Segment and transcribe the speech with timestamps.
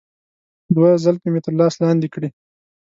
[0.75, 2.29] دوی زلفې مې تر سر لاندې کړي.